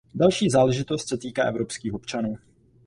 Další 0.15 0.49
záležitost 0.49 1.07
se 1.09 1.17
týká 1.17 1.43
evropských 1.43 1.93
občanů. 1.93 2.37